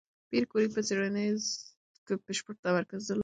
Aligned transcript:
پېیر 0.29 0.43
کوري 0.51 0.67
په 0.73 0.81
څېړنو 0.87 1.23
کې 2.05 2.13
بشپړ 2.25 2.53
تمرکز 2.65 3.01
درلود. 3.09 3.19